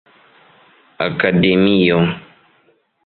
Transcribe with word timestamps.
akademio 1.07 1.99